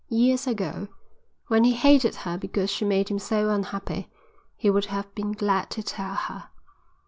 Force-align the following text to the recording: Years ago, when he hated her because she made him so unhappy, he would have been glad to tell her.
Years 0.09 0.47
ago, 0.47 0.87
when 1.45 1.63
he 1.63 1.73
hated 1.73 2.15
her 2.25 2.35
because 2.35 2.71
she 2.71 2.85
made 2.85 3.09
him 3.09 3.19
so 3.19 3.51
unhappy, 3.51 4.09
he 4.55 4.67
would 4.71 4.85
have 4.85 5.13
been 5.13 5.31
glad 5.31 5.69
to 5.69 5.83
tell 5.83 6.15
her. 6.15 6.49